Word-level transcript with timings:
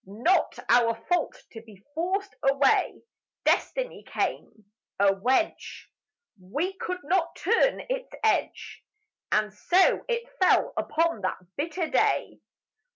Not 0.03 0.57
our 0.67 0.95
fault 0.95 1.35
to 1.51 1.61
be 1.61 1.83
forced 1.93 2.35
away, 2.41 3.03
Destiny 3.45 4.01
came: 4.03 4.65
A 4.99 5.13
wedge: 5.13 5.91
We 6.41 6.73
could 6.73 7.03
not 7.03 7.35
turn 7.35 7.83
its 7.87 8.09
edge; 8.23 8.83
And 9.31 9.53
so 9.53 10.03
it 10.09 10.27
fell 10.39 10.73
upon 10.75 11.21
that 11.21 11.37
bitter 11.55 11.87
day. 11.87 12.39